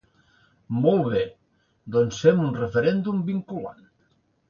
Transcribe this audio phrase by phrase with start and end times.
[0.85, 1.21] Molt bé,
[1.99, 3.91] doncs fem un referèndum vinculant.